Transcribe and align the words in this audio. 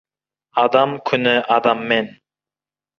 Адам 0.61 0.95
күні 1.11 1.37
адаммен. 1.59 2.13